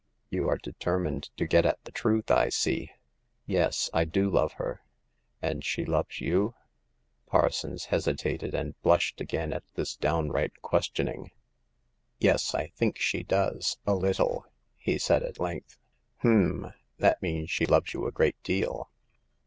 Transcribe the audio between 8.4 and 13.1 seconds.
and blushed again at this downright questioning." Yes; I think